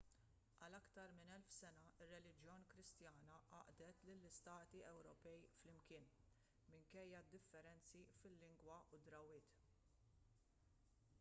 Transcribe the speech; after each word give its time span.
għal 0.65 0.75
aktar 0.75 1.11
minn 1.17 1.33
elf 1.33 1.49
sena 1.55 1.89
r-reliġjon 2.05 2.63
kristjana 2.71 3.35
għaqdet 3.57 3.99
lill-istati 4.07 4.81
ewropej 4.91 5.45
flimkien 5.59 6.07
minkejja 6.75 7.21
d-differenzi 7.27 8.01
fil-lingwa 8.23 8.79
u 8.97 9.01
d-drawwiet 9.05 9.53
i 9.59 9.69